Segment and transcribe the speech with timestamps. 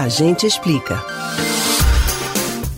[0.00, 0.98] A gente explica.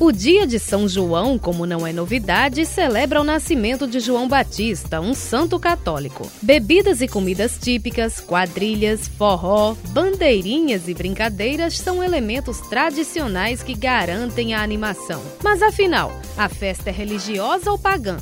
[0.01, 5.01] O dia de São João, como não é novidade, celebra o nascimento de João Batista,
[5.01, 6.29] um santo católico.
[6.43, 14.61] Bebidas e comidas típicas, quadrilhas, forró, bandeirinhas e brincadeiras são elementos tradicionais que garantem a
[14.61, 15.23] animação.
[15.45, 18.17] Mas afinal, a festa é religiosa ou pagã?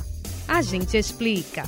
[0.47, 1.63] A gente explica.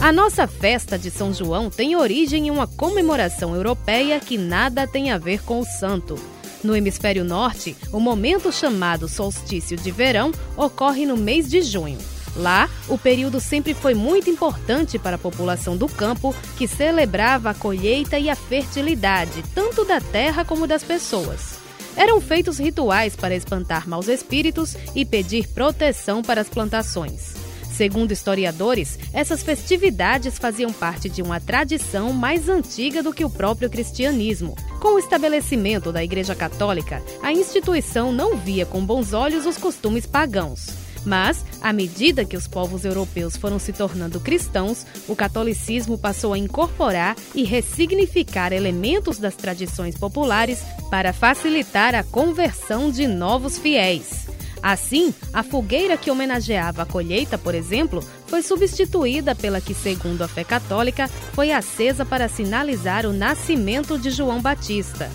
[0.00, 5.10] A nossa festa de São João tem origem em uma comemoração europeia que nada tem
[5.10, 6.18] a ver com o santo.
[6.64, 11.98] No hemisfério norte, o momento chamado solstício de verão ocorre no mês de junho.
[12.34, 17.54] Lá, o período sempre foi muito importante para a população do campo, que celebrava a
[17.54, 21.58] colheita e a fertilidade, tanto da terra como das pessoas.
[21.94, 27.49] Eram feitos rituais para espantar maus espíritos e pedir proteção para as plantações.
[27.80, 33.70] Segundo historiadores, essas festividades faziam parte de uma tradição mais antiga do que o próprio
[33.70, 34.54] cristianismo.
[34.78, 40.04] Com o estabelecimento da Igreja Católica, a instituição não via com bons olhos os costumes
[40.04, 40.66] pagãos.
[41.06, 46.38] Mas, à medida que os povos europeus foram se tornando cristãos, o catolicismo passou a
[46.38, 54.29] incorporar e ressignificar elementos das tradições populares para facilitar a conversão de novos fiéis.
[54.62, 60.28] Assim, a fogueira que homenageava a colheita, por exemplo, foi substituída pela que, segundo a
[60.28, 65.10] fé católica, foi acesa para sinalizar o nascimento de João Batista.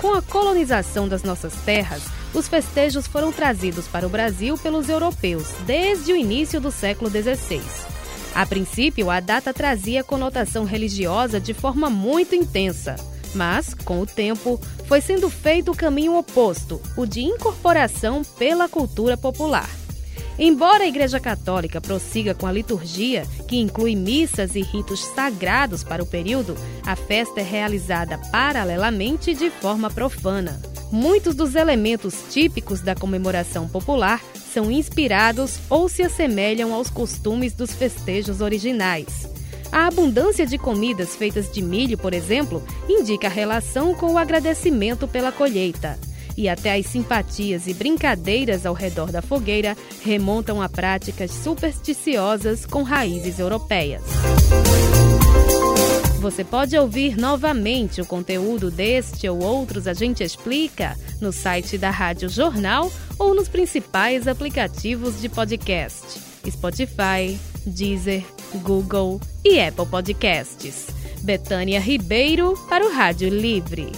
[0.00, 2.02] Com a colonização das nossas terras,
[2.34, 7.62] os festejos foram trazidos para o Brasil pelos europeus desde o início do século XVI.
[8.34, 12.96] A princípio, a data trazia conotação religiosa de forma muito intensa.
[13.34, 19.16] Mas, com o tempo, foi sendo feito o caminho oposto, o de incorporação pela cultura
[19.16, 19.68] popular.
[20.38, 26.02] Embora a Igreja Católica prossiga com a liturgia, que inclui missas e ritos sagrados para
[26.02, 30.60] o período, a festa é realizada paralelamente de forma profana.
[30.92, 37.72] Muitos dos elementos típicos da comemoração popular são inspirados ou se assemelham aos costumes dos
[37.72, 39.28] festejos originais.
[39.72, 45.06] A abundância de comidas feitas de milho, por exemplo, indica a relação com o agradecimento
[45.06, 45.98] pela colheita.
[46.36, 52.82] E até as simpatias e brincadeiras ao redor da fogueira remontam a práticas supersticiosas com
[52.82, 54.02] raízes europeias.
[56.20, 61.90] Você pode ouvir novamente o conteúdo deste ou outros A Gente Explica no site da
[61.90, 66.18] Rádio Jornal ou nos principais aplicativos de podcast:
[66.50, 68.24] Spotify, Deezer,
[68.62, 70.86] Google e Apple Podcasts.
[71.22, 73.90] Betânia Ribeiro para o Rádio Livre.